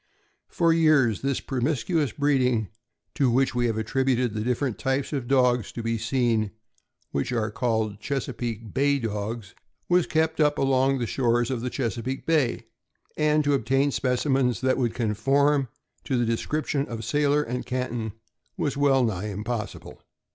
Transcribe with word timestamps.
361 0.49 0.55
For 0.57 0.73
years 1.13 1.21
this 1.21 1.39
promiscuous 1.39 2.11
breeding— 2.11 2.69
to 3.13 3.29
which 3.29 3.53
we 3.53 3.67
have 3.67 3.77
attributed 3.77 4.33
the 4.33 4.41
different 4.41 4.79
types 4.79 5.13
of 5.13 5.27
dogs 5.27 5.71
to 5.73 5.83
be 5.83 5.99
seen 5.99 6.49
which 7.11 7.31
are 7.31 7.51
called 7.51 7.99
Chesapeake 7.99 8.73
Bay 8.73 8.97
Dogs— 8.97 9.53
was 9.91 10.07
kept 10.07 10.39
up 10.39 10.57
along 10.57 10.97
the 10.97 11.05
shores 11.05 11.51
of 11.51 11.61
the 11.61 11.69
Chesapeake 11.69 12.25
Bay, 12.25 12.63
and 13.15 13.43
to 13.43 13.53
obtain 13.53 13.91
specimens 13.91 14.61
that 14.61 14.79
would 14.79 14.95
conform 14.95 15.67
to 16.05 16.17
the 16.17 16.25
description 16.25 16.87
of 16.87 17.05
Sailor 17.05 17.43
and 17.43 17.63
Canton 17.63 18.13
was 18.57 18.75
well 18.75 19.03
nigh 19.03 19.27
impossible. 19.27 20.01